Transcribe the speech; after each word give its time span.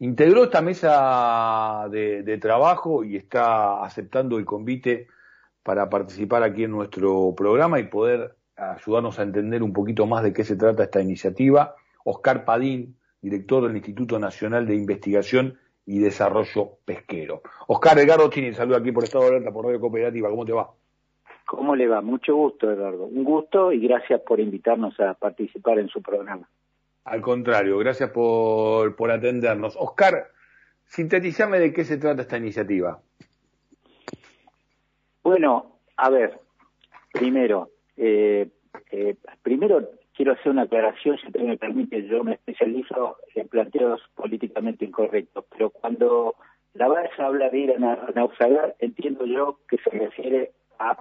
integró 0.00 0.44
esta 0.44 0.62
mesa 0.62 1.86
de, 1.90 2.38
trabajo 2.38 3.04
y 3.04 3.16
está 3.16 3.84
aceptando 3.84 4.38
el 4.38 4.44
convite 4.44 5.06
para 5.62 5.88
participar 5.88 6.42
aquí 6.42 6.64
en 6.64 6.72
nuestro 6.72 7.34
programa 7.36 7.78
y 7.78 7.84
poder 7.84 8.34
ayudarnos 8.56 9.18
a 9.18 9.22
entender 9.22 9.62
un 9.62 9.72
poquito 9.72 10.06
más 10.06 10.22
de 10.22 10.32
qué 10.32 10.42
se 10.42 10.56
trata 10.56 10.84
esta 10.84 11.00
iniciativa. 11.00 11.74
Oscar 12.04 12.44
Padín, 12.44 12.96
director 13.20 13.62
del 13.62 13.76
Instituto 13.76 14.18
Nacional 14.18 14.66
de 14.66 14.74
Investigación 14.74 15.58
y 15.84 15.98
Desarrollo 15.98 16.78
Pesquero. 16.84 17.42
Oscar 17.66 17.98
Edgardo 17.98 18.30
Chini, 18.30 18.54
saludo 18.54 18.78
aquí 18.78 18.92
por 18.92 19.04
Estado 19.04 19.24
de 19.24 19.30
Alerta, 19.30 19.52
por 19.52 19.66
Radio 19.66 19.80
Cooperativa, 19.80 20.30
¿cómo 20.30 20.46
te 20.46 20.52
va? 20.52 20.70
¿Cómo 21.46 21.76
le 21.76 21.88
va? 21.88 22.00
Mucho 22.00 22.34
gusto, 22.36 22.70
Eduardo. 22.70 23.04
Un 23.04 23.24
gusto 23.24 23.72
y 23.72 23.80
gracias 23.80 24.20
por 24.22 24.40
invitarnos 24.40 24.98
a 25.00 25.14
participar 25.14 25.78
en 25.78 25.88
su 25.88 26.00
programa. 26.00 26.48
Al 27.04 27.20
contrario, 27.20 27.78
gracias 27.78 28.10
por, 28.10 28.94
por 28.96 29.10
atendernos. 29.10 29.76
Oscar, 29.78 30.28
sintetizame 30.84 31.58
de 31.58 31.72
qué 31.72 31.84
se 31.84 31.96
trata 31.96 32.22
esta 32.22 32.36
iniciativa. 32.36 33.00
Bueno, 35.22 35.78
a 35.96 36.10
ver, 36.10 36.40
primero, 37.12 37.70
eh, 37.96 38.48
eh, 38.90 39.16
primero 39.42 39.90
quiero 40.14 40.32
hacer 40.32 40.52
una 40.52 40.62
aclaración, 40.62 41.16
si 41.18 41.26
usted 41.26 41.40
me 41.40 41.56
permite, 41.56 42.06
yo 42.06 42.22
me 42.24 42.34
especializo 42.34 43.16
en 43.34 43.48
planteos 43.48 44.02
políticamente 44.14 44.84
incorrectos, 44.84 45.44
pero 45.50 45.70
cuando 45.70 46.34
la 46.74 46.88
balsa 46.88 47.26
habla 47.26 47.48
de 47.48 47.58
ir 47.58 47.72
a 47.72 48.12
naufragar, 48.14 48.76
entiendo 48.78 49.26
yo 49.26 49.60
que 49.68 49.78
se 49.78 49.90
refiere 49.90 50.52
a 50.78 50.96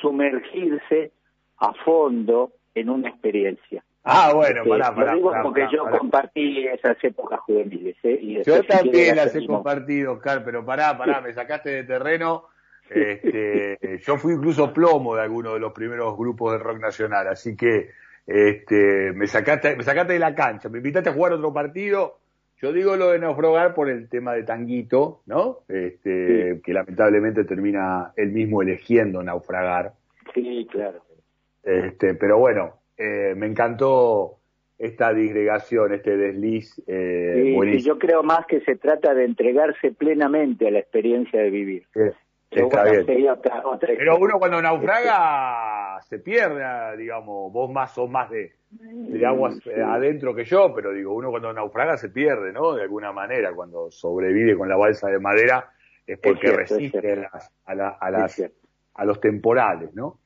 sumergirse 0.00 1.12
a 1.58 1.72
fondo 1.84 2.52
en 2.74 2.90
una 2.90 3.10
experiencia. 3.10 3.84
Ah, 4.04 4.32
bueno, 4.34 4.64
pará, 4.68 4.94
pará. 4.94 5.12
Lo 5.12 5.16
digo 5.16 5.32
porque 5.42 5.66
yo 5.72 5.84
compartí 5.98 6.66
esas 6.66 6.96
épocas 7.04 7.40
juveniles. 7.40 7.96
¿eh? 8.02 8.42
yo 8.44 8.62
también 8.64 9.16
las 9.16 9.34
he 9.34 9.46
compartido, 9.46 10.14
Oscar, 10.14 10.42
pero 10.44 10.64
pará, 10.64 10.96
pará, 10.98 11.20
me 11.20 11.32
sacaste 11.32 11.70
de 11.70 11.84
terreno. 11.84 12.46
Este, 12.94 14.00
yo 14.00 14.18
fui 14.18 14.34
incluso 14.34 14.70
plomo 14.70 15.14
de 15.14 15.22
alguno 15.22 15.54
de 15.54 15.60
los 15.60 15.72
primeros 15.72 16.14
grupos 16.14 16.52
de 16.52 16.58
rock 16.58 16.78
nacional, 16.78 17.26
así 17.26 17.56
que 17.56 17.88
este, 18.26 19.12
me 19.14 19.26
sacaste, 19.26 19.76
me 19.76 19.82
sacaste 19.82 20.12
de 20.12 20.18
la 20.18 20.34
cancha, 20.34 20.68
me 20.68 20.78
invitaste 20.78 21.08
a 21.08 21.14
jugar 21.14 21.32
otro 21.32 21.54
partido. 21.54 22.18
Yo 22.60 22.72
digo 22.72 22.96
lo 22.96 23.10
de 23.12 23.18
naufragar 23.18 23.72
por 23.74 23.88
el 23.88 24.10
tema 24.10 24.34
de 24.34 24.42
Tanguito, 24.42 25.22
¿no? 25.24 25.60
Este, 25.68 26.60
que 26.62 26.72
lamentablemente 26.74 27.44
termina 27.44 28.12
él 28.16 28.30
mismo 28.30 28.60
eligiendo 28.60 29.22
naufragar. 29.22 29.94
Sí, 30.34 30.68
claro. 30.70 31.02
Este, 31.62 32.14
pero 32.14 32.38
bueno, 32.38 32.81
eh, 32.96 33.34
me 33.36 33.46
encantó 33.46 34.38
esta 34.78 35.12
disgregación, 35.12 35.94
este 35.94 36.16
desliz. 36.16 36.82
Eh, 36.86 37.56
sí, 37.62 37.80
yo 37.82 37.98
creo 37.98 38.22
más 38.22 38.46
que 38.46 38.60
se 38.62 38.76
trata 38.76 39.14
de 39.14 39.24
entregarse 39.24 39.92
plenamente 39.92 40.68
a 40.68 40.70
la 40.72 40.80
experiencia 40.80 41.40
de 41.40 41.50
vivir. 41.50 41.86
está 42.50 42.84
bien. 42.84 43.06
Pero 43.96 44.18
uno 44.18 44.38
cuando 44.38 44.60
naufraga 44.60 46.00
se 46.02 46.18
pierde, 46.18 46.96
digamos, 46.96 47.52
vos 47.52 47.70
más 47.70 47.94
sos 47.94 48.10
más 48.10 48.28
de, 48.30 48.52
de 48.70 49.24
aguas 49.24 49.58
adentro 49.86 50.34
que 50.34 50.44
yo, 50.44 50.72
pero 50.74 50.92
digo, 50.92 51.14
uno 51.14 51.30
cuando 51.30 51.52
naufraga 51.52 51.96
se 51.96 52.08
pierde, 52.08 52.52
¿no? 52.52 52.74
De 52.74 52.82
alguna 52.82 53.12
manera, 53.12 53.52
cuando 53.54 53.90
sobrevive 53.90 54.56
con 54.56 54.68
la 54.68 54.76
balsa 54.76 55.08
de 55.08 55.20
madera 55.20 55.70
es 56.06 56.18
porque 56.18 56.50
resiste 56.50 57.28
a, 57.64 57.74
las, 58.10 58.42
a 58.94 59.04
los 59.04 59.20
temporales, 59.20 59.94
¿no? 59.94 60.18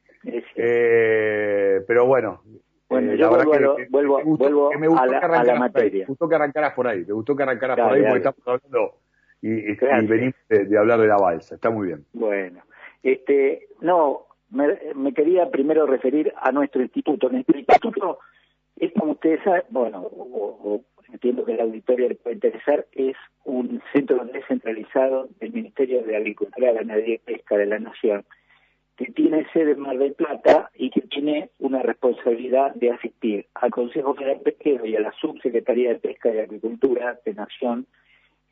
Eh, 0.57 1.85
pero 1.87 2.07
bueno, 2.07 2.43
bueno, 2.89 3.13
eh, 3.13 3.19
yo 3.19 3.31
vuelvo, 3.31 3.77
vuelvo, 3.91 4.23
vuelvo 4.25 4.99
a, 4.99 5.07
la, 5.07 5.55
materia. 5.55 6.05
Me 6.05 6.07
gustó 6.07 6.29
que 6.29 6.35
arrancaras 6.35 6.75
por 6.75 6.87
ahí, 6.87 7.05
me 7.05 7.13
gustó 7.13 7.37
que 7.37 7.43
arrancaras 7.43 7.77
por 7.77 7.93
ahí 7.93 8.03
porque 8.03 8.17
estamos 8.19 8.41
hablando 8.47 8.95
y, 9.43 9.73
y, 9.73 9.77
venimos 10.07 10.35
de, 10.49 10.79
hablar 10.79 11.01
de 11.01 11.07
la 11.07 11.17
balsa, 11.17 11.57
está 11.57 11.71
muy 11.71 11.89
bien. 11.89 12.05
Bueno, 12.13 12.63
este, 13.03 13.69
no, 13.81 14.27
me, 14.51 15.13
quería 15.13 15.51
primero 15.51 15.87
referir 15.87 16.33
a 16.37 16.53
nuestro 16.53 16.83
instituto. 16.83 17.29
Nuestro 17.29 17.59
instituto 17.59 18.19
es, 18.77 18.93
como 18.93 19.13
ustedes 19.13 19.43
saben, 19.43 19.63
bueno, 19.71 20.03
o, 20.03 20.83
entiendo 21.13 21.45
que 21.45 21.57
la 21.57 21.65
auditoría 21.65 22.09
le 22.09 22.15
puede 22.15 22.37
interesar, 22.37 22.87
es 22.93 23.17
un 23.45 23.83
centro 23.93 24.25
descentralizado 24.25 25.29
del 25.41 25.53
Ministerio 25.53 26.03
de 26.03 26.17
Agricultura, 26.17 26.73
Ganadería 26.73 27.17
y 27.17 27.19
Pesca 27.19 27.57
de 27.57 27.67
la 27.67 27.79
Nación 27.79 28.25
que 28.97 29.07
tiene 29.13 29.47
sede 29.53 29.73
en 29.73 29.81
Mar 29.81 29.99
del 29.99 30.15
Plata 30.15 30.71
y 30.75 30.91
que 30.91 31.03
tiene 31.03 31.51
una 31.59 31.83
responsabilidad 31.83 32.75
de 32.75 32.93
asistir 32.93 33.47
al 33.55 33.71
Consejo 33.71 34.15
Federal 34.15 34.41
Pesquero 34.41 34.87
y 34.87 34.97
a 34.97 35.01
la 35.01 35.13
Subsecretaría 35.13 35.91
de 35.91 35.99
Pesca 35.99 36.35
y 36.35 36.39
Agricultura 36.39 37.19
de 37.25 37.35
Nación 37.35 37.87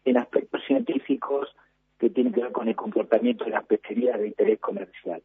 en 0.05 0.19
aspectos 0.19 0.63
científicos 0.67 1.55
que 1.99 2.11
tienen 2.11 2.33
que 2.35 2.43
ver 2.43 2.53
con 2.53 2.69
el 2.69 2.77
comportamiento 2.77 3.45
de 3.45 3.53
las 3.53 3.65
pesquerías 3.65 4.19
de 4.19 4.29
interés 4.29 4.61
comercial. 4.61 5.23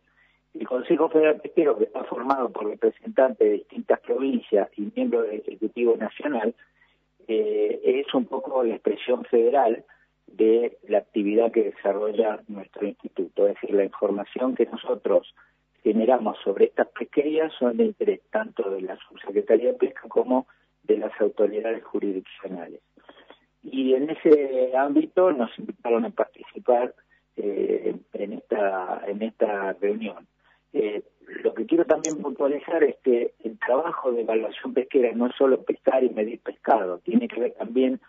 El 0.53 0.65
Consejo 0.65 1.09
Federal 1.09 1.41
Pesquero, 1.41 1.77
que 1.77 1.83
está 1.83 2.03
formado 2.05 2.49
por 2.49 2.69
representantes 2.69 3.39
de 3.39 3.53
distintas 3.55 3.99
provincias 3.99 4.69
y 4.77 4.89
miembros 4.95 5.27
del 5.27 5.41
Ejecutivo 5.41 5.97
Nacional, 5.97 6.55
eh, 7.27 7.81
es 7.83 8.13
un 8.13 8.25
poco 8.25 8.63
la 8.63 8.75
expresión 8.75 9.25
federal 9.25 9.83
de 10.39 10.77
la 10.87 10.99
actividad 10.99 11.51
que 11.51 11.65
desarrolla 11.65 12.39
nuestro 12.47 12.87
instituto. 12.87 13.45
Es 13.45 13.55
decir, 13.55 13.75
la 13.75 13.83
información 13.83 14.55
que 14.55 14.65
nosotros 14.65 15.35
generamos 15.83 16.37
sobre 16.43 16.65
estas 16.65 16.87
pesquerías 16.87 17.51
son 17.59 17.75
de 17.77 17.85
interés 17.85 18.21
tanto 18.31 18.69
de 18.69 18.81
la 18.81 18.97
Subsecretaría 19.07 19.73
de 19.73 19.77
Pesca 19.77 20.07
como 20.07 20.47
de 20.83 20.97
las 20.97 21.11
autoridades 21.19 21.83
jurisdiccionales. 21.83 22.81
Y 23.63 23.93
en 23.93 24.09
ese 24.09 24.75
ámbito 24.77 25.31
nos 25.33 25.51
invitaron 25.59 26.05
a 26.05 26.09
participar 26.09 26.95
eh, 27.35 27.95
en 28.13 28.33
esta 28.33 29.01
en 29.07 29.21
esta 29.21 29.73
reunión. 29.73 30.25
Eh, 30.71 31.03
lo 31.43 31.53
que 31.53 31.65
quiero 31.65 31.83
también 31.83 32.21
puntualizar 32.21 32.81
es 32.83 32.95
que 33.03 33.33
el 33.43 33.59
trabajo 33.59 34.11
de 34.11 34.21
evaluación 34.21 34.73
pesquera 34.73 35.11
no 35.13 35.27
es 35.27 35.35
solo 35.35 35.63
pescar 35.63 36.03
y 36.03 36.09
medir 36.09 36.39
pescado, 36.39 36.99
tiene 36.99 37.27
que 37.27 37.41
ver 37.41 37.53
también 37.53 37.99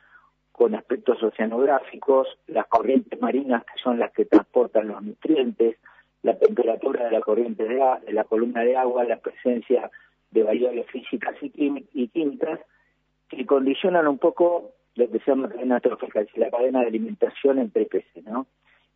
con 0.60 0.74
aspectos 0.74 1.22
oceanográficos, 1.22 2.28
las 2.46 2.66
corrientes 2.66 3.18
marinas 3.18 3.64
que 3.64 3.80
son 3.82 3.98
las 3.98 4.12
que 4.12 4.26
transportan 4.26 4.88
los 4.88 5.02
nutrientes, 5.02 5.78
la 6.22 6.38
temperatura 6.38 7.06
de 7.06 7.12
la 7.12 7.22
corriente 7.22 7.64
de, 7.64 7.82
de 8.04 8.12
la 8.12 8.24
columna 8.24 8.62
de 8.62 8.76
agua, 8.76 9.04
la 9.04 9.16
presencia 9.16 9.90
de 10.30 10.42
variables 10.42 10.86
físicas 10.88 11.34
y, 11.40 12.08
químicas 12.08 12.60
que 13.30 13.46
condicionan 13.46 14.06
un 14.06 14.18
poco 14.18 14.72
lo 14.96 15.10
que 15.10 15.20
se 15.20 15.30
llama 15.30 15.48
cadena 15.48 15.80
trófica, 15.80 16.20
es 16.20 16.26
decir, 16.26 16.42
la 16.42 16.50
cadena 16.50 16.80
de 16.80 16.88
alimentación 16.88 17.58
entre 17.58 17.86
peces, 17.86 18.22
¿no? 18.26 18.46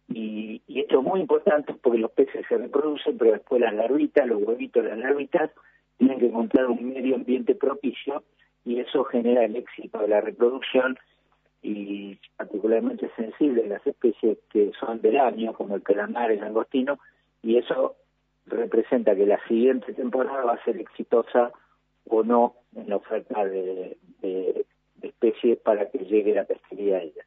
Y, 0.09 0.61
y, 0.69 0.81
esto 0.81 0.99
es 0.99 1.03
muy 1.07 1.21
importante 1.21 1.73
porque 1.81 1.99
los 1.99 2.11
peces 2.11 2.45
se 2.47 2.59
reproducen, 2.59 3.17
pero 3.17 3.33
después 3.33 3.63
las 3.63 3.73
larvitas, 3.73 4.27
los 4.27 4.43
huevitos 4.43 4.85
de 4.85 4.91
las 4.91 4.99
larvitas, 4.99 5.51
tienen 5.97 6.19
que 6.19 6.27
encontrar 6.27 6.67
un 6.67 6.93
medio 6.93 7.15
ambiente 7.15 7.55
propicio 7.55 8.23
y 8.67 8.81
eso 8.81 9.05
genera 9.05 9.47
el 9.47 9.57
éxito 9.57 9.99
de 10.01 10.09
la 10.09 10.21
reproducción 10.21 10.99
y 11.65 12.21
particularmente 12.37 13.11
sensibles 13.17 13.67
las 13.67 13.85
especies 13.87 14.37
que 14.51 14.71
son 14.79 15.01
del 15.01 15.17
año, 15.17 15.55
como 15.55 15.75
el 15.75 15.83
calamar, 15.83 16.31
el 16.31 16.41
langostino, 16.41 16.99
y 17.43 17.57
eso 17.57 17.97
representa 18.45 19.17
que 19.17 19.25
la 19.25 19.41
siguiente 19.49 19.95
temporada 19.95 20.45
va 20.45 20.53
a 20.53 20.65
ser 20.65 20.77
exitosa 20.77 21.53
o 22.07 22.23
no 22.23 22.57
en 22.77 22.91
la 22.91 22.97
oferta 22.97 23.47
de, 23.47 23.97
especies 25.01 25.59
para 25.59 25.91
que 25.91 25.99
llegue 25.99 26.35
la 26.35 26.45
pesquería 26.45 26.99
a 26.99 27.03
ellas. 27.03 27.27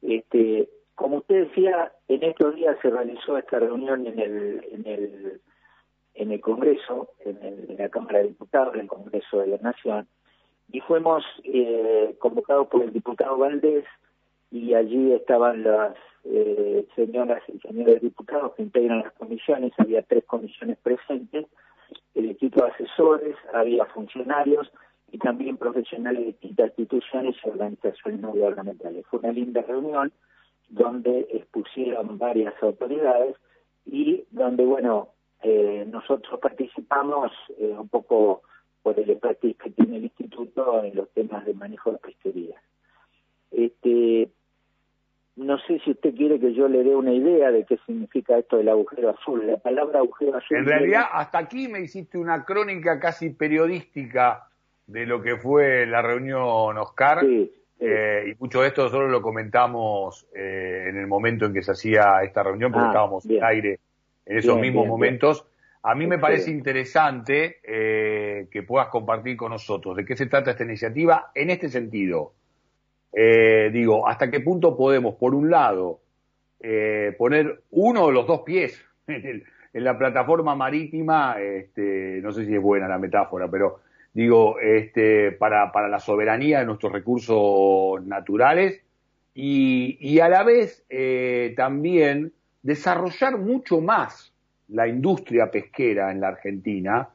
Este, 0.00 0.68
como 0.94 1.18
usted 1.18 1.48
decía, 1.48 1.92
en 2.06 2.22
estos 2.22 2.54
días 2.54 2.76
se 2.82 2.90
realizó 2.90 3.36
esta 3.36 3.58
reunión 3.58 4.06
en 4.06 4.18
el, 4.20 4.64
en 4.70 4.86
el, 4.86 5.40
en 6.14 6.30
el 6.30 6.40
Congreso, 6.40 7.10
en, 7.24 7.38
en 7.42 7.76
la 7.76 7.88
Cámara 7.88 8.18
de 8.18 8.28
Diputados, 8.28 8.74
en 8.74 8.82
el 8.82 8.88
Congreso 8.88 9.38
de 9.38 9.48
la 9.48 9.58
Nación, 9.58 10.08
y 10.76 10.80
fuimos 10.80 11.24
eh, 11.44 12.14
convocados 12.18 12.68
por 12.68 12.82
el 12.82 12.92
diputado 12.92 13.38
Valdés 13.38 13.86
y 14.50 14.74
allí 14.74 15.10
estaban 15.12 15.62
las 15.62 15.96
eh, 16.24 16.86
señoras 16.94 17.42
y 17.48 17.58
señores 17.60 18.02
diputados 18.02 18.52
que 18.54 18.64
integran 18.64 18.98
las 18.98 19.12
comisiones, 19.14 19.72
había 19.78 20.02
tres 20.02 20.24
comisiones 20.26 20.76
presentes, 20.82 21.46
el 22.14 22.28
equipo 22.28 22.62
de 22.62 22.72
asesores, 22.72 23.36
había 23.54 23.86
funcionarios 23.86 24.70
y 25.10 25.16
también 25.16 25.56
profesionales 25.56 26.20
de 26.20 26.26
distintas 26.26 26.66
instituciones 26.66 27.36
y 27.42 27.48
organizaciones 27.48 28.20
no 28.20 28.32
gubernamentales. 28.32 29.06
Fue 29.06 29.20
una 29.20 29.32
linda 29.32 29.62
reunión 29.62 30.12
donde 30.68 31.26
expusieron 31.32 32.18
varias 32.18 32.52
autoridades 32.62 33.34
y 33.86 34.24
donde, 34.30 34.62
bueno, 34.66 35.08
eh, 35.42 35.86
nosotros 35.90 36.38
participamos 36.38 37.32
eh, 37.58 37.74
un 37.78 37.88
poco 37.88 38.42
por 38.86 39.00
el 39.00 39.10
expertise 39.10 39.56
que 39.56 39.70
tiene 39.70 39.96
el 39.96 40.04
instituto 40.04 40.84
en 40.84 40.94
los 40.94 41.10
temas 41.10 41.44
de 41.44 41.54
manejo 41.54 41.90
de 41.90 41.98
pesquería. 41.98 42.54
Este, 43.50 44.28
no 45.34 45.58
sé 45.58 45.80
si 45.84 45.90
usted 45.90 46.14
quiere 46.14 46.38
que 46.38 46.54
yo 46.54 46.68
le 46.68 46.84
dé 46.84 46.94
una 46.94 47.12
idea 47.12 47.50
de 47.50 47.64
qué 47.64 47.78
significa 47.84 48.38
esto 48.38 48.58
del 48.58 48.68
agujero 48.68 49.10
azul. 49.10 49.44
La 49.44 49.56
palabra 49.56 49.98
agujero 49.98 50.36
azul. 50.36 50.58
En 50.58 50.66
realidad, 50.66 51.02
hasta 51.10 51.38
aquí 51.38 51.66
me 51.66 51.80
hiciste 51.80 52.16
una 52.16 52.44
crónica 52.44 53.00
casi 53.00 53.30
periodística 53.30 54.46
de 54.86 55.04
lo 55.04 55.20
que 55.20 55.34
fue 55.34 55.84
la 55.86 56.00
reunión 56.00 56.78
Oscar. 56.78 57.26
Eh, 57.26 58.24
y 58.28 58.40
mucho 58.40 58.62
de 58.62 58.68
esto 58.68 58.84
nosotros 58.84 59.10
lo 59.10 59.20
comentamos 59.20 60.28
eh, 60.32 60.86
en 60.90 60.96
el 60.96 61.08
momento 61.08 61.46
en 61.46 61.52
que 61.52 61.62
se 61.62 61.72
hacía 61.72 62.22
esta 62.22 62.44
reunión, 62.44 62.70
porque 62.70 62.86
ah, 62.86 62.90
estábamos 62.90 63.28
en 63.28 63.42
aire 63.42 63.80
en 64.26 64.38
esos 64.38 64.60
mismos 64.60 64.86
momentos. 64.86 65.44
A 65.88 65.94
mí 65.94 66.06
me 66.06 66.18
parece 66.18 66.50
interesante 66.50 67.60
eh, 67.62 68.48
que 68.50 68.62
puedas 68.62 68.88
compartir 68.88 69.36
con 69.36 69.52
nosotros. 69.52 69.96
De 69.96 70.04
qué 70.04 70.16
se 70.16 70.26
trata 70.26 70.50
esta 70.50 70.64
iniciativa 70.64 71.30
en 71.34 71.50
este 71.50 71.68
sentido. 71.68 72.32
digo, 73.12 74.06
hasta 74.06 74.30
qué 74.30 74.40
punto 74.40 74.76
podemos, 74.76 75.14
por 75.14 75.34
un 75.34 75.50
lado, 75.50 76.00
poner 77.16 77.62
uno 77.70 78.06
de 78.08 78.12
los 78.12 78.26
dos 78.26 78.40
pies 78.40 78.84
en, 79.06 79.44
la 79.72 79.96
plataforma 79.96 80.54
marítima, 80.54 81.36
este, 81.40 82.20
no 82.22 82.32
sé 82.32 82.46
si 82.46 82.54
es 82.54 82.62
buena 82.62 82.88
la 82.88 82.98
metáfora, 82.98 83.48
pero 83.48 83.80
digo, 84.12 84.58
este, 84.58 85.32
para, 85.32 85.70
para 85.70 85.88
la 85.88 86.00
soberanía 86.00 86.60
de 86.60 86.66
nuestros 86.66 86.90
recursos 86.90 88.02
naturales 88.06 88.82
y, 89.34 90.18
a 90.20 90.30
la 90.30 90.42
vez 90.42 90.86
eh, 90.88 91.52
también 91.54 92.32
desarrollar 92.62 93.36
mucho 93.36 93.82
más 93.82 94.32
la 94.68 94.88
industria 94.88 95.50
pesquera 95.50 96.10
en 96.10 96.20
la 96.20 96.28
Argentina, 96.28 97.08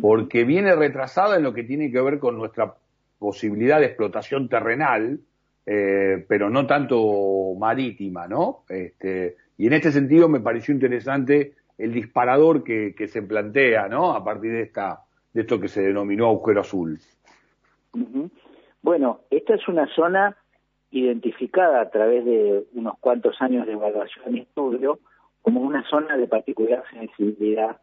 porque 0.00 0.44
viene 0.44 0.74
retrasada 0.74 1.36
en 1.36 1.42
lo 1.42 1.54
que 1.54 1.64
tiene 1.64 1.90
que 1.90 2.00
ver 2.00 2.18
con 2.18 2.36
nuestra 2.36 2.74
posibilidad 3.18 3.80
de 3.80 3.86
explotación 3.86 4.48
terrenal, 4.48 5.20
eh, 5.64 6.24
pero 6.28 6.50
no 6.50 6.66
tanto 6.66 7.54
marítima, 7.58 8.28
¿no? 8.28 8.64
Este, 8.68 9.36
y 9.56 9.66
en 9.66 9.72
este 9.72 9.90
sentido 9.90 10.28
me 10.28 10.40
pareció 10.40 10.74
interesante 10.74 11.54
el 11.78 11.92
disparador 11.92 12.62
que, 12.62 12.94
que 12.96 13.08
se 13.08 13.22
plantea, 13.22 13.88
¿no? 13.88 14.12
A 14.12 14.22
partir 14.22 14.52
de 14.52 14.62
esta 14.62 15.06
de 15.36 15.42
esto 15.42 15.60
que 15.60 15.68
se 15.68 15.82
denominó 15.82 16.28
agujero 16.28 16.62
azul. 16.62 16.98
Bueno, 18.80 19.20
esta 19.30 19.54
es 19.54 19.68
una 19.68 19.86
zona 19.94 20.34
identificada 20.90 21.82
a 21.82 21.90
través 21.90 22.24
de 22.24 22.64
unos 22.72 22.98
cuantos 23.00 23.36
años 23.42 23.66
de 23.66 23.74
evaluación 23.74 24.34
y 24.34 24.40
estudio 24.40 24.98
como 25.46 25.60
una 25.60 25.88
zona 25.88 26.16
de 26.16 26.26
particular 26.26 26.82
sensibilidad 26.90 27.76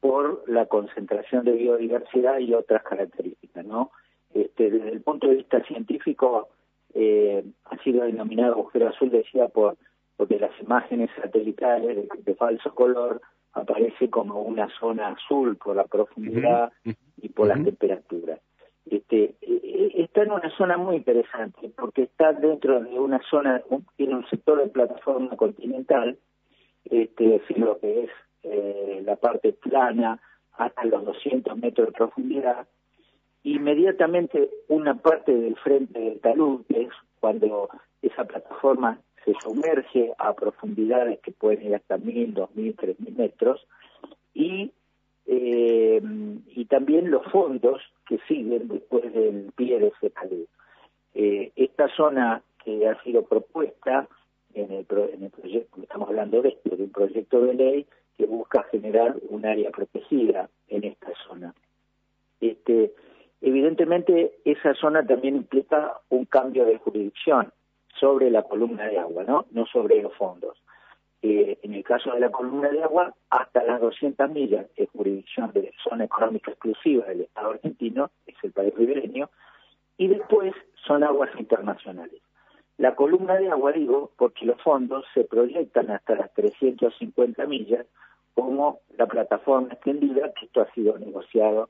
por 0.00 0.46
la 0.46 0.66
concentración 0.66 1.46
de 1.46 1.52
biodiversidad 1.52 2.40
y 2.40 2.52
otras 2.52 2.82
características, 2.82 3.64
¿no? 3.64 3.90
Este, 4.34 4.70
desde 4.70 4.90
el 4.90 5.00
punto 5.00 5.26
de 5.26 5.36
vista 5.36 5.64
científico 5.64 6.50
eh, 6.92 7.42
ha 7.64 7.78
sido 7.78 8.04
denominado 8.04 8.52
agujero 8.52 8.88
azul, 8.88 9.08
decía, 9.08 9.48
por 9.48 9.78
porque 10.18 10.38
las 10.38 10.50
imágenes 10.60 11.08
satelitales 11.18 12.06
de 12.22 12.34
falso 12.34 12.74
color 12.74 13.22
aparece 13.54 14.10
como 14.10 14.42
una 14.42 14.68
zona 14.78 15.08
azul 15.08 15.56
por 15.56 15.74
la 15.74 15.84
profundidad 15.84 16.70
y 17.16 17.30
por 17.30 17.48
las 17.48 17.64
temperaturas. 17.64 18.40
Este, 18.84 19.36
e, 19.40 19.60
e, 19.62 20.02
está 20.02 20.22
en 20.22 20.32
una 20.32 20.50
zona 20.50 20.76
muy 20.76 20.96
interesante 20.96 21.70
porque 21.74 22.02
está 22.02 22.34
dentro 22.34 22.78
de 22.78 22.98
una 22.98 23.22
zona, 23.30 23.62
tiene 23.96 24.16
un 24.16 24.26
sector 24.28 24.58
de 24.62 24.68
plataforma 24.68 25.34
continental, 25.34 26.18
este, 26.90 27.40
lo 27.56 27.78
que 27.78 28.04
es 28.04 28.10
eh, 28.42 29.02
la 29.04 29.16
parte 29.16 29.52
plana 29.52 30.20
hasta 30.52 30.84
los 30.84 31.04
200 31.04 31.56
metros 31.58 31.88
de 31.88 31.92
profundidad, 31.92 32.66
inmediatamente 33.42 34.50
una 34.68 34.94
parte 34.94 35.34
del 35.34 35.56
frente 35.56 35.98
del 35.98 36.20
talud, 36.20 36.62
es 36.68 36.88
cuando 37.20 37.68
esa 38.02 38.24
plataforma 38.24 39.00
se 39.24 39.34
sumerge 39.42 40.12
a 40.18 40.32
profundidades 40.34 41.18
que 41.20 41.32
pueden 41.32 41.66
ir 41.66 41.74
hasta 41.74 41.98
mil, 41.98 42.32
dos 42.32 42.54
mil, 42.54 42.74
tres 42.76 42.98
mil 43.00 43.14
metros 43.14 43.66
y 44.32 44.70
eh, 45.26 46.00
y 46.54 46.64
también 46.66 47.10
los 47.10 47.26
fondos 47.32 47.82
que 48.08 48.18
siguen 48.28 48.68
después 48.68 49.12
del 49.12 49.50
pie 49.56 49.80
de 49.80 49.88
ese 49.88 50.12
eh, 51.14 51.52
esta 51.56 51.88
zona 51.96 52.42
que 52.64 52.88
ha 52.88 53.02
sido 53.02 53.22
propuesta 53.24 54.06
en 54.54 54.70
el, 54.70 54.86
en 55.12 55.24
el 55.24 55.30
proyecto, 55.30 55.80
estamos 55.96 56.10
hablando 56.10 56.42
de 56.42 56.50
esto, 56.50 56.76
de 56.76 56.82
un 56.82 56.90
proyecto 56.90 57.40
de 57.40 57.54
ley 57.54 57.86
que 58.18 58.26
busca 58.26 58.64
generar 58.64 59.16
un 59.30 59.46
área 59.46 59.70
protegida 59.70 60.50
en 60.68 60.84
esta 60.84 61.10
zona. 61.26 61.54
Este, 62.38 62.92
evidentemente, 63.40 64.36
esa 64.44 64.74
zona 64.74 65.06
también 65.06 65.36
implica 65.36 65.98
un 66.10 66.26
cambio 66.26 66.66
de 66.66 66.76
jurisdicción 66.76 67.50
sobre 67.98 68.30
la 68.30 68.42
columna 68.42 68.88
de 68.88 68.98
agua, 68.98 69.24
¿no? 69.24 69.46
No 69.52 69.64
sobre 69.64 70.02
los 70.02 70.14
fondos. 70.16 70.58
Eh, 71.22 71.58
en 71.62 71.72
el 71.72 71.82
caso 71.82 72.12
de 72.12 72.20
la 72.20 72.30
columna 72.30 72.68
de 72.68 72.82
agua, 72.82 73.14
hasta 73.30 73.64
las 73.64 73.80
200 73.80 74.28
millas 74.32 74.66
de 74.76 74.88
jurisdicción 74.88 75.50
de 75.54 75.72
zona 75.82 76.04
económica 76.04 76.50
exclusiva 76.50 77.06
del 77.06 77.22
Estado 77.22 77.52
argentino, 77.52 78.10
es 78.26 78.36
el 78.42 78.52
país 78.52 78.74
ribereño, 78.74 79.30
y 79.96 80.08
después 80.08 80.52
son 80.86 81.04
aguas 81.04 81.30
internacionales. 81.38 82.20
La 82.78 82.94
columna 82.94 83.36
de 83.36 83.50
agua, 83.50 83.72
digo, 83.72 84.10
porque 84.16 84.44
los 84.44 84.60
fondos 84.62 85.04
se 85.14 85.24
proyectan 85.24 85.90
hasta 85.90 86.14
las 86.14 86.32
350 86.34 87.46
millas 87.46 87.86
como 88.34 88.80
la 88.98 89.06
plataforma 89.06 89.72
extendida, 89.72 90.32
que 90.34 90.46
esto 90.46 90.60
ha 90.60 90.70
sido 90.72 90.98
negociado 90.98 91.68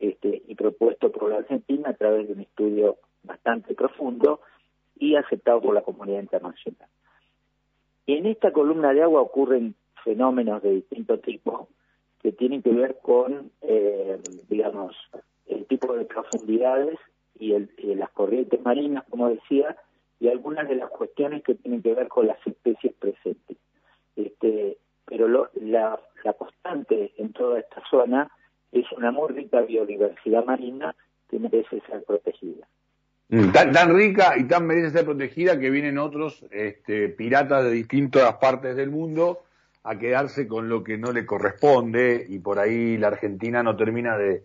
este, 0.00 0.42
y 0.48 0.54
propuesto 0.56 1.12
por 1.12 1.30
la 1.30 1.38
Argentina 1.38 1.90
a 1.90 1.94
través 1.94 2.26
de 2.26 2.32
un 2.34 2.40
estudio 2.40 2.96
bastante 3.22 3.74
profundo 3.74 4.40
y 4.98 5.14
aceptado 5.14 5.60
por 5.60 5.74
la 5.74 5.82
comunidad 5.82 6.20
internacional. 6.20 6.88
En 8.06 8.26
esta 8.26 8.52
columna 8.52 8.92
de 8.92 9.02
agua 9.02 9.20
ocurren 9.20 9.74
fenómenos 10.02 10.62
de 10.62 10.72
distinto 10.72 11.18
tipo 11.20 11.68
que 12.22 12.32
tienen 12.32 12.62
que 12.62 12.70
ver 12.70 12.98
con, 13.02 13.50
eh, 13.62 14.20
digamos, 14.48 14.96
el 15.46 15.66
tipo 15.66 15.94
de 15.94 16.04
profundidades 16.04 16.98
y, 17.38 17.54
las 17.94 18.10
corrientes 18.10 18.60
marinas, 18.62 19.04
como 19.08 19.28
decía, 19.28 19.76
y 20.20 20.28
algunas 20.28 20.68
de 20.68 20.76
las 20.76 20.90
cuestiones 20.90 21.42
que 21.42 21.54
tienen 21.54 21.82
que 21.82 21.94
ver 21.94 22.08
con 22.08 22.26
las 22.26 22.38
especies 22.46 22.92
presentes. 22.94 23.56
Este, 24.14 24.76
pero 25.06 25.26
la, 25.28 25.98
la 26.22 26.32
constante 26.34 27.12
en 27.16 27.32
toda 27.32 27.58
esta 27.58 27.82
zona 27.90 28.30
es 28.70 28.84
una 28.92 29.10
muy 29.10 29.32
rica 29.32 29.62
biodiversidad 29.62 30.44
marina 30.44 30.94
que 31.28 31.38
merece 31.38 31.82
ser 31.88 32.04
protegida. 32.04 32.66
Mm. 33.30 33.52
Tan, 33.52 33.94
rica 33.94 34.34
y 34.36 34.44
tan 34.44 34.66
merece 34.66 34.90
ser 34.90 35.04
protegida 35.04 35.58
que 35.58 35.70
vienen 35.70 35.98
otros 35.98 36.44
este, 36.50 37.08
piratas 37.08 37.64
de 37.64 37.70
distintas 37.70 38.34
partes 38.34 38.76
del 38.76 38.90
mundo 38.90 39.42
a 39.84 39.98
quedarse 39.98 40.46
con 40.46 40.68
lo 40.68 40.84
que 40.84 40.98
no 40.98 41.12
le 41.12 41.24
corresponde 41.24 42.26
y 42.28 42.40
por 42.40 42.58
ahí 42.58 42.98
la 42.98 43.06
Argentina 43.06 43.62
no 43.62 43.76
termina 43.76 44.18
de, 44.18 44.42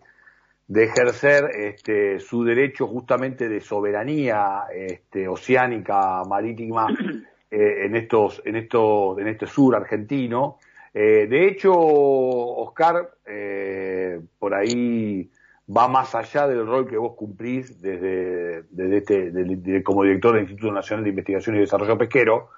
ejercer 0.74 1.50
este, 1.54 2.18
su 2.18 2.44
derecho 2.44 2.86
justamente 2.86 3.48
de 3.48 3.60
soberanía 3.60 4.64
este, 4.74 5.28
oceánica 5.28 6.22
marítima 6.24 6.88
eh, 7.50 7.86
en 7.86 7.96
estos 7.96 8.42
en 8.44 8.56
estos 8.56 9.18
en 9.18 9.28
este 9.28 9.46
sur 9.46 9.76
argentino. 9.76 10.58
Eh, 10.92 11.26
de 11.28 11.48
hecho 11.48 11.72
Oscar 11.72 13.10
eh, 13.26 14.20
por 14.38 14.54
ahí 14.54 15.30
va 15.68 15.88
más 15.88 16.14
allá 16.14 16.46
del 16.46 16.66
rol 16.66 16.88
que 16.88 16.96
vos 16.96 17.14
cumplís 17.16 17.80
desde, 17.80 18.62
desde 18.70 18.98
este, 18.98 19.82
como 19.82 20.04
director 20.04 20.32
del 20.32 20.42
Instituto 20.42 20.72
Nacional 20.72 21.04
de 21.04 21.10
Investigación 21.10 21.56
y 21.56 21.60
Desarrollo 21.60 21.98
Pesquero, 21.98 22.50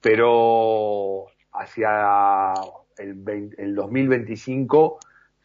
pero 0.00 1.26
hacia 1.52 2.54
el, 2.98 3.52
el 3.58 3.74
2025 3.74 4.98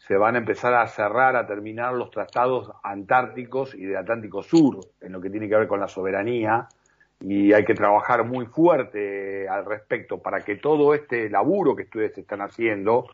se 0.06 0.16
van 0.16 0.34
a 0.34 0.38
empezar 0.38 0.74
a 0.74 0.86
cerrar, 0.88 1.36
a 1.36 1.46
terminar 1.46 1.94
los 1.94 2.10
tratados 2.10 2.72
antárticos 2.82 3.74
y 3.74 3.84
del 3.84 3.96
Atlántico 3.96 4.42
Sur, 4.42 4.80
en 5.00 5.12
lo 5.12 5.20
que 5.20 5.30
tiene 5.30 5.48
que 5.48 5.56
ver 5.56 5.68
con 5.68 5.78
la 5.78 5.86
soberanía, 5.86 6.66
y 7.20 7.52
hay 7.52 7.64
que 7.64 7.74
trabajar 7.74 8.24
muy 8.24 8.46
fuerte 8.46 9.48
al 9.48 9.64
respecto 9.64 10.20
para 10.20 10.40
que 10.40 10.56
todo 10.56 10.92
este 10.94 11.30
laburo 11.30 11.76
que 11.76 11.84
ustedes 11.84 12.18
están 12.18 12.40
haciendo 12.40 13.06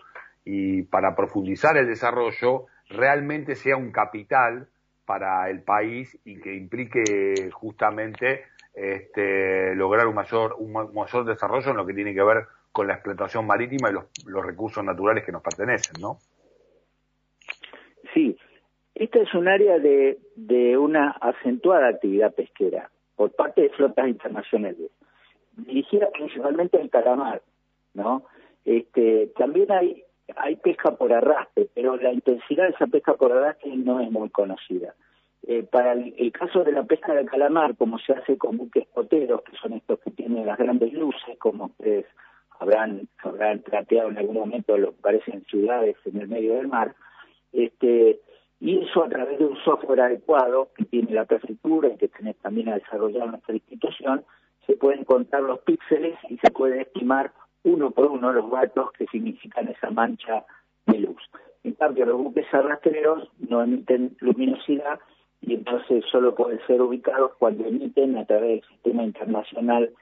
y 0.46 0.82
para 0.82 1.14
profundizar 1.14 1.76
el 1.76 1.86
desarrollo 1.86 2.66
realmente 2.88 3.54
sea 3.54 3.76
un 3.76 3.92
capital 3.92 4.68
para 5.04 5.50
el 5.50 5.62
país 5.62 6.18
y 6.24 6.40
que 6.40 6.54
implique 6.54 7.50
justamente 7.52 8.44
este, 8.72 9.74
lograr 9.74 10.06
un 10.06 10.14
mayor, 10.14 10.56
un 10.58 10.72
mayor 10.72 11.26
desarrollo 11.26 11.70
en 11.70 11.76
lo 11.76 11.84
que 11.84 11.92
tiene 11.92 12.14
que 12.14 12.22
ver 12.22 12.46
con 12.72 12.86
la 12.86 12.94
explotación 12.94 13.46
marítima 13.46 13.90
y 13.90 13.92
los, 13.92 14.04
los 14.24 14.44
recursos 14.44 14.82
naturales 14.82 15.24
que 15.24 15.32
nos 15.32 15.42
pertenecen, 15.42 16.00
¿no? 16.00 16.18
Sí, 18.18 18.36
esta 18.96 19.20
es 19.20 19.32
un 19.32 19.46
área 19.46 19.78
de, 19.78 20.18
de 20.34 20.76
una 20.76 21.10
acentuada 21.20 21.86
actividad 21.86 22.34
pesquera 22.34 22.90
por 23.14 23.30
parte 23.30 23.62
de 23.62 23.68
flotas 23.68 24.08
internacionales, 24.08 24.90
dirigida 25.56 26.10
principalmente 26.10 26.80
al 26.80 26.90
calamar, 26.90 27.42
¿no? 27.94 28.24
Este, 28.64 29.28
también 29.36 29.70
hay 29.70 30.56
pesca 30.56 30.96
por 30.96 31.12
arrastre, 31.12 31.68
pero 31.72 31.96
la 31.96 32.12
intensidad 32.12 32.64
de 32.64 32.70
esa 32.70 32.88
pesca 32.88 33.14
por 33.14 33.30
arrastre 33.30 33.76
no 33.76 34.00
es 34.00 34.10
muy 34.10 34.30
conocida. 34.30 34.96
Eh, 35.46 35.62
para 35.62 35.92
el, 35.92 36.32
caso 36.32 36.64
de 36.64 36.72
la 36.72 36.82
pesca 36.82 37.14
del 37.14 37.30
calamar, 37.30 37.76
como 37.76 38.00
se 38.00 38.14
hace 38.14 38.36
con 38.36 38.56
buques 38.56 38.88
poteros, 38.88 39.42
que 39.42 39.56
son 39.58 39.74
estos 39.74 40.00
que 40.00 40.10
tienen 40.10 40.44
las 40.44 40.58
grandes 40.58 40.92
luces, 40.92 41.38
como 41.38 41.66
ustedes 41.66 42.06
habrán, 42.58 43.08
habrán 43.18 43.60
planteado 43.60 44.08
en 44.08 44.18
algún 44.18 44.38
momento, 44.38 44.76
lo 44.76 44.90
que 44.90 45.02
parecen 45.02 45.44
ciudades 45.44 45.94
en 46.04 46.20
el 46.20 46.26
medio 46.26 46.56
del 46.56 46.66
mar, 46.66 46.96
este, 47.52 48.20
Y 48.60 48.78
eso 48.80 49.04
a 49.04 49.08
través 49.08 49.38
de 49.38 49.46
un 49.46 49.56
software 49.64 50.00
adecuado 50.00 50.70
que 50.76 50.84
tiene 50.84 51.12
la 51.12 51.24
prefectura 51.24 51.88
y 51.88 51.96
que 51.96 52.08
también 52.42 52.68
a 52.68 52.74
desarrollar 52.74 53.28
nuestra 53.28 53.54
institución, 53.54 54.24
se 54.66 54.76
pueden 54.76 55.04
contar 55.04 55.42
los 55.42 55.60
píxeles 55.60 56.18
y 56.28 56.38
se 56.38 56.50
puede 56.50 56.82
estimar 56.82 57.32
uno 57.64 57.90
por 57.90 58.06
uno 58.06 58.32
los 58.32 58.50
datos 58.50 58.92
que 58.92 59.06
significan 59.06 59.68
esa 59.68 59.90
mancha 59.90 60.44
de 60.86 60.98
luz. 60.98 61.22
En 61.64 61.74
cambio, 61.74 62.06
los 62.06 62.18
buques 62.18 62.46
arrastreros 62.52 63.28
no 63.38 63.62
emiten 63.62 64.16
luminosidad 64.20 65.00
y 65.40 65.54
entonces 65.54 66.04
solo 66.10 66.34
pueden 66.34 66.60
ser 66.66 66.80
ubicados 66.82 67.32
cuando 67.38 67.64
emiten 67.64 68.16
a 68.16 68.24
través 68.26 68.60
del 68.60 68.68
sistema 68.70 69.04
internacional 69.04 69.92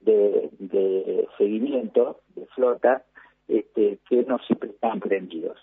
de, 0.00 1.28
seguimiento 1.36 2.20
de 2.34 2.46
flota 2.46 3.04
este, 3.48 3.98
que 4.08 4.22
no 4.24 4.38
siempre 4.38 4.70
están 4.70 5.00
prendidos. 5.00 5.58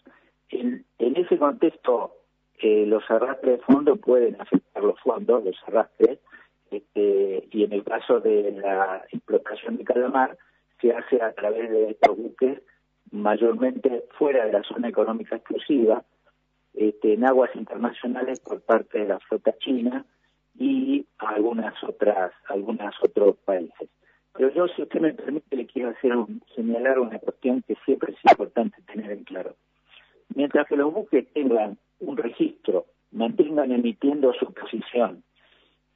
En, 0.54 0.86
ese 1.00 1.38
contexto, 1.38 2.14
eh, 2.60 2.86
los 2.86 3.04
arrastres 3.10 3.60
de 3.60 3.66
fondo 3.66 3.96
pueden 3.96 4.40
afectar 4.40 4.84
los 4.84 5.00
fondos, 5.00 5.44
los 5.44 5.56
arrastres, 5.68 6.20
este, 6.72 7.48
y 7.52 7.64
en 7.64 7.74
el 7.74 7.84
caso 7.84 8.20
de 8.20 8.52
la 8.52 9.04
explotación 9.12 9.78
de 9.78 9.84
calamar, 9.84 10.38
se 10.80 10.92
hace 10.92 11.22
a 11.22 11.34
través 11.34 11.70
de 11.70 11.92
estos 11.92 12.18
buques 12.18 12.62
mayormente 13.12 14.06
fuera 14.18 14.46
de 14.46 14.54
la 14.54 14.64
zona 14.64 14.90
económica 14.90 15.36
exclusiva, 15.36 16.04
este, 16.74 17.14
en 17.14 17.26
aguas 17.26 17.56
internacionales 17.56 18.40
por 18.40 18.62
parte 18.62 19.00
de 19.00 19.08
la 19.08 19.20
flota 19.20 19.56
china 19.60 20.06
y 20.58 21.06
algunas 21.18 21.76
otras, 21.84 22.32
algunos 22.48 22.96
otros 23.02 23.38
países. 23.46 23.90
Pero 24.34 24.50
yo, 24.54 24.68
si 24.68 24.82
usted 24.82 25.00
me 25.00 25.14
permite, 25.14 25.56
le 25.56 25.68
quiero 25.68 25.90
hacer 25.90 26.14
señalar 26.56 27.00
una 27.00 27.20
cuestión 27.20 27.62
que 27.68 27.76
siempre 27.86 28.14
es 28.14 28.32
importante 28.32 28.82
tener 28.84 29.12
en 29.12 29.24
claro. 29.24 29.56
Mientras 30.36 30.68
que 30.68 30.76
los 30.76 30.94
buques 30.94 31.32
tengan 31.34 31.78
un 32.00 32.18
registro, 32.18 32.86
mantengan 33.12 33.72
emitiendo 33.72 34.34
su 34.34 34.52
posición 34.54 35.24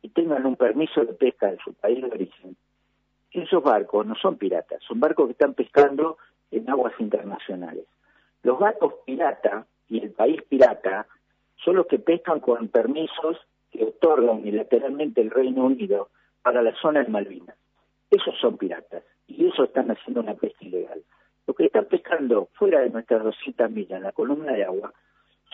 y 0.01 0.09
tengan 0.09 0.45
un 0.45 0.55
permiso 0.55 1.03
de 1.03 1.13
pesca 1.13 1.51
de 1.51 1.57
su 1.57 1.73
país 1.73 2.01
de 2.01 2.07
origen, 2.07 2.55
esos 3.31 3.63
barcos 3.63 4.05
no 4.05 4.15
son 4.15 4.37
piratas, 4.37 4.81
son 4.83 4.99
barcos 4.99 5.27
que 5.27 5.31
están 5.33 5.53
pescando 5.53 6.17
en 6.51 6.69
aguas 6.69 6.93
internacionales. 6.99 7.85
Los 8.43 8.59
barcos 8.59 8.95
pirata 9.05 9.65
y 9.89 9.99
el 9.99 10.11
país 10.11 10.41
pirata 10.43 11.07
son 11.63 11.75
los 11.75 11.87
que 11.87 11.99
pescan 11.99 12.39
con 12.39 12.67
permisos 12.67 13.37
que 13.71 13.83
otorga 13.83 14.31
unilateralmente 14.31 15.21
el 15.21 15.31
Reino 15.31 15.65
Unido 15.65 16.09
para 16.41 16.61
la 16.61 16.73
zona 16.75 17.03
de 17.03 17.09
Malvinas. 17.09 17.55
Esos 18.09 18.37
son 18.39 18.57
piratas 18.57 19.03
y 19.27 19.47
eso 19.47 19.65
están 19.65 19.91
haciendo 19.91 20.21
una 20.21 20.35
pesca 20.35 20.65
ilegal. 20.65 21.03
Los 21.47 21.55
que 21.55 21.65
están 21.65 21.85
pescando 21.85 22.49
fuera 22.53 22.81
de 22.81 22.89
nuestras 22.89 23.23
200 23.23 23.71
millas 23.71 23.97
en 23.97 24.03
la 24.03 24.11
columna 24.11 24.51
de 24.51 24.65
agua 24.65 24.93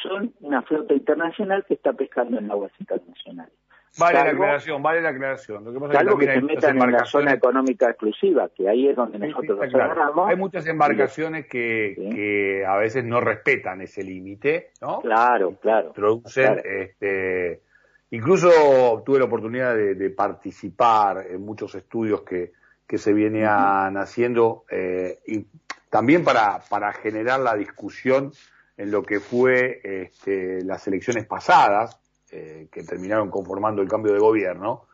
son 0.02 0.34
una 0.42 0.64
flota 0.64 0.94
internacional 0.94 1.64
que 1.66 1.76
está 1.76 1.94
pescando 1.94 2.40
en 2.40 2.52
aguas 2.52 2.72
internacionales. 2.80 3.54
Vale 4.00 4.24
la 4.24 4.32
aclaración, 4.32 4.82
vale 4.82 5.02
la 5.02 5.10
aclaración. 5.10 5.64
Lo 5.64 5.72
que 5.72 5.80
pasa 5.80 6.02
es 6.02 6.16
que, 6.16 6.34
se 6.34 6.42
metan 6.42 6.82
en 6.82 6.92
la 6.92 7.06
zona 7.06 7.34
económica 7.34 7.90
exclusiva, 7.90 8.50
que 8.50 8.68
ahí 8.68 8.88
es 8.88 8.96
donde 8.96 9.20
nosotros 9.20 9.60
sí, 9.70 9.78
Hay 10.26 10.36
muchas 10.36 10.66
embarcaciones 10.66 11.46
que, 11.46 11.94
que 11.96 12.66
a 12.66 12.76
veces 12.78 13.04
no 13.04 13.22
respetan 13.22 13.82
ese 13.82 14.04
límite, 14.04 14.72
¿no? 14.82 15.00
Claro, 15.02 15.58
claro. 15.62 15.90
Introducen, 15.90 16.60
este, 16.66 17.62
incluso 18.10 19.04
tuve 19.06 19.20
la 19.20 19.26
oportunidad 19.26 19.76
de, 19.76 20.10
participar 20.10 21.28
en 21.30 21.46
muchos 21.46 21.76
estudios 21.76 22.22
que, 22.22 22.52
que 22.88 22.98
se 22.98 23.14
venían 23.14 23.96
haciendo 23.98 24.66
eh, 24.72 25.20
y 25.28 25.46
también 25.94 26.24
para, 26.24 26.60
para 26.70 26.92
generar 26.92 27.40
la 27.40 27.56
discusión 27.56 28.34
en 28.78 28.90
lo 28.90 29.04
que 29.04 29.20
fue 29.20 29.80
este, 29.84 30.64
las 30.64 30.88
elecciones 30.88 31.28
pasadas, 31.28 32.00
eh, 32.32 32.68
que 32.72 32.82
terminaron 32.82 33.30
conformando 33.30 33.84
el 33.84 33.88
cambio 33.88 34.12
de 34.12 34.18
gobierno, 34.18 34.88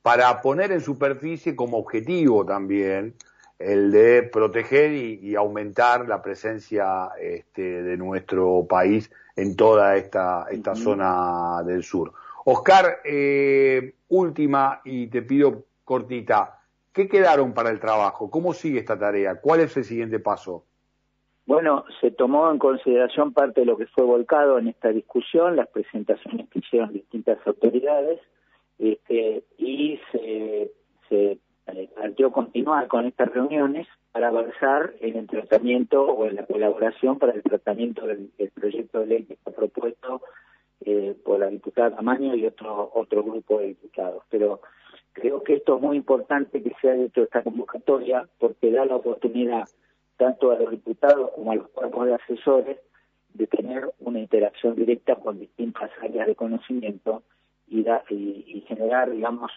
para 0.00 0.40
poner 0.40 0.70
en 0.70 0.80
superficie 0.80 1.56
como 1.56 1.76
objetivo 1.78 2.46
también 2.46 3.16
el 3.58 3.90
de 3.90 4.22
proteger 4.22 4.92
y, 4.92 5.34
aumentar 5.34 6.06
la 6.06 6.22
presencia 6.22 7.08
este, 7.20 7.82
de 7.82 7.96
nuestro 7.96 8.64
país 8.68 9.10
en 9.34 9.56
toda 9.56 9.96
esta, 9.96 10.46
esta 10.52 10.76
zona 10.76 11.64
del 11.64 11.82
sur. 11.82 12.12
Oscar, 12.44 13.00
eh, 13.02 13.96
última 14.06 14.82
y 14.84 15.08
te 15.08 15.22
pido 15.22 15.64
cortita, 15.82 16.60
¿qué 16.94 17.08
quedaron 17.08 17.52
para 17.52 17.70
el 17.70 17.80
trabajo? 17.80 18.30
¿Cómo 18.30 18.54
sigue 18.54 18.78
esta 18.78 18.98
tarea? 18.98 19.40
¿Cuál 19.40 19.60
es 19.60 19.76
el 19.76 19.84
siguiente 19.84 20.20
paso? 20.20 20.64
Bueno, 21.46 21.84
se 22.00 22.10
tomó 22.10 22.50
en 22.50 22.58
consideración 22.58 23.34
parte 23.34 23.60
de 23.60 23.66
lo 23.66 23.76
que 23.76 23.86
fue 23.86 24.04
volcado 24.04 24.58
en 24.58 24.68
esta 24.68 24.88
discusión, 24.88 25.56
las 25.56 25.68
presentaciones 25.68 26.48
que 26.48 26.60
hicieron 26.60 26.92
distintas 26.92 27.38
autoridades, 27.46 28.20
este, 28.78 29.44
y 29.58 30.00
se, 30.10 30.72
se 31.08 31.38
eh, 31.66 31.90
planteó 31.94 32.32
continuar 32.32 32.88
con 32.88 33.06
estas 33.06 33.32
reuniones 33.32 33.86
para 34.12 34.28
avanzar 34.28 34.94
en 35.00 35.16
el 35.16 35.26
tratamiento 35.26 36.02
o 36.04 36.26
en 36.26 36.36
la 36.36 36.46
colaboración 36.46 37.18
para 37.18 37.32
el 37.32 37.42
tratamiento 37.42 38.06
del, 38.06 38.30
proyecto 38.54 39.00
de 39.00 39.06
ley 39.06 39.24
que 39.24 39.34
está 39.34 39.50
propuesto 39.50 40.22
eh, 40.80 41.16
por 41.24 41.40
la 41.40 41.48
diputada 41.48 41.96
Tamaño 41.96 42.34
y 42.34 42.46
otro 42.46 42.90
otro 42.94 43.22
grupo 43.22 43.58
de 43.58 43.68
diputados. 43.68 44.22
Pero 44.30 44.60
creo 45.14 45.42
que 45.42 45.54
esto 45.54 45.76
es 45.76 45.82
muy 45.82 45.96
importante 45.96 46.62
que 46.62 46.74
se 46.80 46.90
haya 46.90 47.04
hecho 47.04 47.22
esta 47.22 47.42
convocatoria 47.42 48.28
porque 48.38 48.70
da 48.70 48.84
la 48.84 48.96
oportunidad 48.96 49.66
tanto 50.16 50.50
a 50.50 50.58
los 50.58 50.70
diputados 50.70 51.30
como 51.34 51.52
a 51.52 51.54
los 51.56 51.68
cuerpos 51.70 52.06
de 52.06 52.14
asesores, 52.14 52.78
de 53.32 53.46
tener 53.46 53.90
una 54.00 54.20
interacción 54.20 54.76
directa 54.76 55.16
con 55.16 55.40
distintas 55.40 55.90
áreas 56.02 56.26
de 56.26 56.36
conocimiento 56.36 57.22
y, 57.66 57.84
y, 58.10 58.64
generar, 58.68 59.10
digamos, 59.10 59.50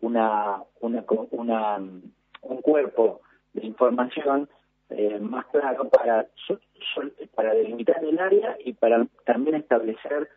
una, 0.00 0.62
una, 0.80 1.04
una, 1.30 1.76
un 1.76 2.62
cuerpo 2.62 3.20
de 3.52 3.66
información 3.66 4.48
eh, 4.88 5.18
más 5.20 5.46
claro 5.46 5.88
para, 5.88 6.26
para 7.34 7.54
delimitar 7.54 8.02
el 8.04 8.18
área 8.18 8.56
y 8.64 8.72
para 8.72 9.06
también 9.24 9.56
establecer 9.56 10.28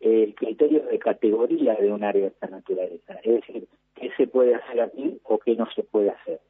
eh, 0.00 0.34
criterios 0.36 0.88
de 0.88 0.98
categoría 0.98 1.74
de 1.74 1.92
un 1.92 2.02
área 2.02 2.22
de 2.22 2.28
esta 2.28 2.46
naturaleza. 2.46 3.14
Es 3.22 3.34
decir, 3.34 3.68
qué 3.94 4.10
se 4.16 4.26
puede 4.26 4.54
hacer 4.54 4.80
aquí 4.80 5.20
o 5.24 5.38
qué 5.38 5.54
no 5.56 5.70
se 5.72 5.82
puede 5.82 6.10
hacer. 6.10 6.40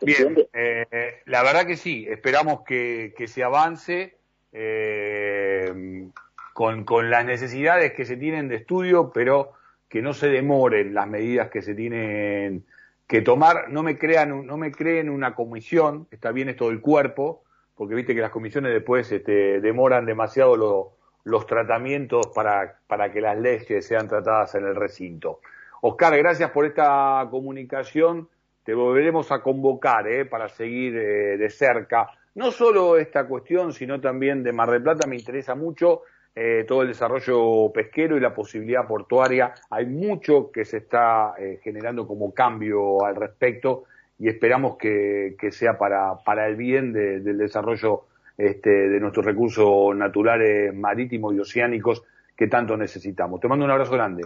Bien, 0.00 0.48
eh, 0.54 0.86
la 1.26 1.42
verdad 1.42 1.66
que 1.66 1.76
sí, 1.76 2.06
esperamos 2.08 2.62
que, 2.62 3.12
se 3.26 3.42
avance 3.42 4.16
eh, 4.52 6.08
con, 6.54 6.84
con 6.84 7.10
las 7.10 7.26
necesidades 7.26 7.92
que 7.92 8.06
se 8.06 8.16
tienen 8.16 8.48
de 8.48 8.56
estudio, 8.56 9.10
pero 9.12 9.52
que 9.88 10.00
no 10.00 10.14
se 10.14 10.28
demoren 10.28 10.94
las 10.94 11.06
medidas 11.06 11.50
que 11.50 11.60
se 11.60 11.74
tienen 11.74 12.64
que 13.06 13.20
tomar. 13.20 13.70
No 13.70 13.82
me 13.82 13.98
crean, 13.98 14.46
no 14.46 14.56
me 14.56 14.70
creen 14.70 15.10
una 15.10 15.34
comisión, 15.34 16.06
está 16.10 16.32
bien 16.32 16.48
esto 16.48 16.68
del 16.68 16.80
cuerpo, 16.80 17.42
porque 17.74 17.94
viste 17.94 18.14
que 18.14 18.20
las 18.20 18.30
comisiones 18.30 18.72
después 18.72 19.10
este, 19.12 19.60
demoran 19.60 20.06
demasiado 20.06 20.56
los 21.24 21.46
tratamientos 21.46 22.28
para, 22.34 22.78
para 22.86 23.12
que 23.12 23.20
las 23.20 23.38
leyes 23.38 23.86
sean 23.86 24.08
tratadas 24.08 24.54
en 24.54 24.64
el 24.66 24.74
recinto. 24.74 25.40
Oscar, 25.80 26.16
gracias 26.16 26.50
por 26.50 26.66
esta 26.66 27.26
comunicación 27.30 28.28
te 28.68 28.74
volveremos 28.74 29.32
a 29.32 29.40
convocar 29.40 30.06
¿eh? 30.08 30.26
para 30.26 30.50
seguir 30.50 30.94
eh, 30.94 31.38
de 31.38 31.48
cerca. 31.48 32.06
No 32.34 32.50
solo 32.50 32.98
esta 32.98 33.26
cuestión, 33.26 33.72
sino 33.72 33.98
también 33.98 34.42
de 34.42 34.52
Mar 34.52 34.70
del 34.70 34.82
Plata 34.82 35.08
me 35.08 35.16
interesa 35.16 35.54
mucho 35.54 36.02
eh, 36.36 36.66
todo 36.68 36.82
el 36.82 36.88
desarrollo 36.88 37.72
pesquero 37.72 38.18
y 38.18 38.20
la 38.20 38.34
posibilidad 38.34 38.86
portuaria. 38.86 39.54
Hay 39.70 39.86
mucho 39.86 40.50
que 40.52 40.66
se 40.66 40.76
está 40.76 41.32
generando 41.62 42.06
como 42.06 42.34
cambio 42.34 43.02
al 43.06 43.16
respecto 43.16 43.84
y 44.18 44.28
esperamos 44.28 44.76
que, 44.76 45.34
que 45.40 45.50
sea 45.50 45.78
para, 45.78 46.16
para 46.22 46.46
el 46.46 46.56
bien 46.56 46.92
del 46.92 47.38
desarrollo 47.38 48.02
este, 48.38 48.70
de 48.70 49.00
nuestros 49.00 49.26
recursos 49.26 49.94
naturales 49.96 50.72
marítimos 50.72 51.34
y 51.34 51.40
oceánicos 51.40 52.04
que 52.36 52.46
tanto 52.46 52.76
necesitamos. 52.76 53.40
Te 53.40 53.48
mando 53.48 53.64
un 53.64 53.72
abrazo 53.72 53.92
grande. 53.92 54.24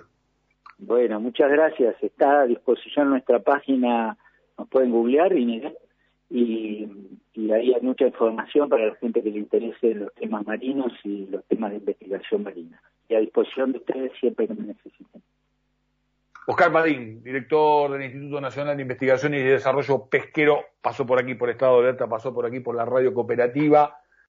Bueno, 0.78 1.19
muchas 1.19 1.50
gracias. 1.50 1.97
Está 2.02 2.42
a 2.42 2.47
disposición 2.47 3.09
nuestra 3.09 3.40
página 3.40 4.19
nos 4.59 4.69
pueden 4.69 4.90
googlear 4.90 5.33
y, 5.33 5.62
y, 6.28 6.88
y 7.33 7.52
ahí 7.52 7.73
hay 7.73 7.81
mucha 7.81 8.07
información 8.07 8.69
para 8.69 8.87
la 8.87 8.95
gente 8.97 9.23
que 9.23 9.31
le 9.31 9.38
interese 9.38 9.95
los 9.95 10.12
temas 10.14 10.47
marinos 10.47 10.92
y 11.04 11.26
los 11.26 11.45
temas 11.47 11.71
de 11.71 11.78
investigación 11.78 12.42
marina. 12.42 12.83
Y 13.09 13.14
a 13.14 13.21
disposición 13.21 13.73
de 13.73 13.78
ustedes 13.78 14.12
siempre 14.21 14.47
que 14.47 14.54
me 14.54 14.66
necesiten. 14.66 15.23
Oscar 16.47 16.73
Padín, 16.73 17.23
director 17.23 17.92
del 17.92 18.02
Instituto 18.02 18.40
Nacional 18.40 18.76
de 18.76 18.83
Investigación 18.83 19.33
y 19.35 19.38
Desarrollo 19.38 20.07
Pesquero, 20.07 20.64
pasó 20.83 21.07
por 21.07 21.21
aquí 21.21 21.35
por 21.35 21.49
Estado 21.49 21.76
de 21.76 21.88
Alerta, 21.88 22.09
pasó 22.09 22.35
por 22.35 22.45
aquí 22.45 22.59
por 22.59 22.75
la 22.75 22.85
radio 22.85 23.14
cooperativa. 23.14 24.01